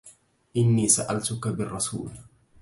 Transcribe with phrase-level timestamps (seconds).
[0.57, 2.09] إني سألتك بالرسول